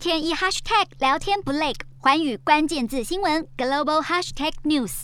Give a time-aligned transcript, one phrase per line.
[0.00, 5.02] 天一 hashtag 聊天不累，寰宇关键字新闻 global hashtag news。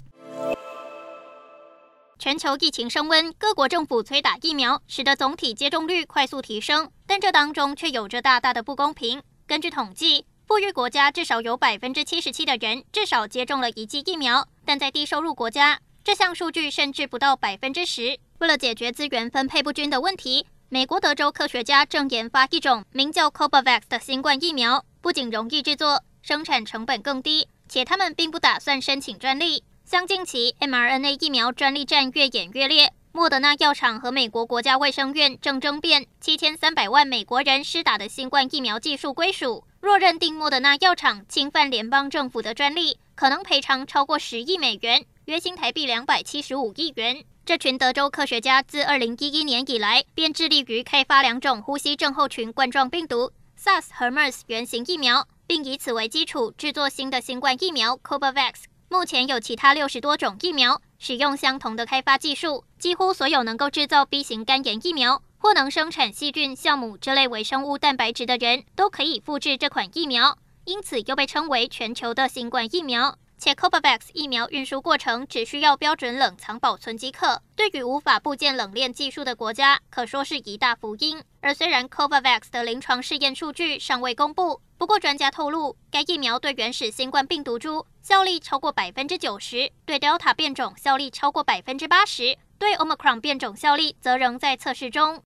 [2.18, 9.22] 全球疫情升温，各国政府催打疫苗，使得总体接种率快速提升，但这当中却有着大大的不公平。
[9.46, 18.18] 根据统计，富裕国家至少有百分之七十七的人至少接种了一剂疫苗，但在低收入国家，这项数据甚至不到百分之十。
[18.38, 29.62] 为了解决资源分配不均的问题，美国德州科学家正研发一种名叫 Cobavax 的新冠疫苗，不仅容易制作，生产成本更低，且他们并不打算申请专利。
[29.84, 39.62] 像近期 mRNA 疫苗专利战越演越烈，莫德纳药厂和美国国家卫生院正争辩七千三百万美国人施打的新冠疫苗技术归属。
[39.80, 47.24] 若认定莫德纳药厂侵犯联邦政府的专利，可能赔偿超过十亿美元，约新台币两百七十五亿元。
[47.46, 58.64] 这群德州科学家自二零一一年以来便致力于开发两种呼吸症候群冠状病毒 SARS 和 MERS 原型疫苗，并以此为基础制作新的新冠疫苗 Covovax。
[58.88, 65.22] 目前有其他六十多种疫苗使用相同的开发技术，几乎所有能够制造 B 型肝炎疫苗。
[65.38, 73.16] 或能生产细菌、酵母这类微生物蛋白质的人都可以复制这款疫苗，因此又被称为全球的新冠疫苗。
[73.38, 81.22] 且 Covovax 疫苗运输过程只需要标准冷藏保存即可，对于无法布建冷链技术的国家，可说是一大福音。
[81.40, 95.22] 而虽然 Covavax 的临床试验数据尚未公布，不过专家透露，该疫苗对原始新冠病毒株效力超过百分之九十，对 Delta 变种效力超过百分之八十，对 Omicron 变种效力则仍在测试中。